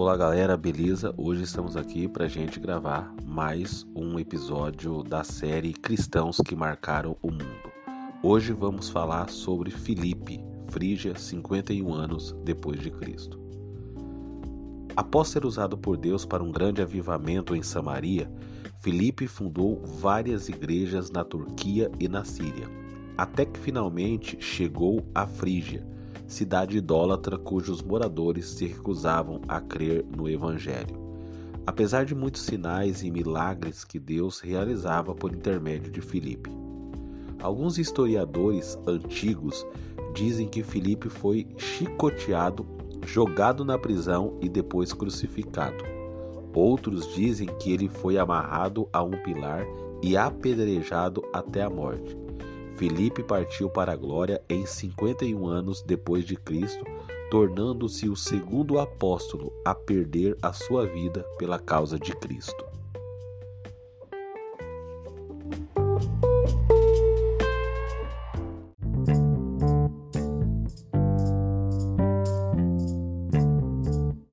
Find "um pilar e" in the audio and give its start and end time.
49.02-50.16